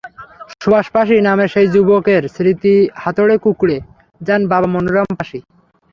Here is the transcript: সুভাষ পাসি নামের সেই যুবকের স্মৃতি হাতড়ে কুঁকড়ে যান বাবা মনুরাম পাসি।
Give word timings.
সুভাষ 0.55 0.87
পাসি 0.93 1.15
নামের 1.27 1.49
সেই 1.53 1.67
যুবকের 1.73 2.23
স্মৃতি 2.33 2.73
হাতড়ে 2.95 3.35
কুঁকড়ে 3.43 3.77
যান 4.21 4.41
বাবা 4.51 4.67
মনুরাম 4.73 5.07
পাসি। 5.13 5.39